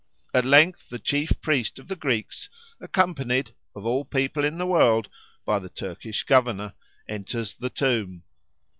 [0.33, 2.49] At length the chief priest of the Greeks,
[2.81, 5.09] accompanied (of all people in the world)
[5.45, 6.73] by the Turkish Governor,
[7.07, 8.23] enters the tomb.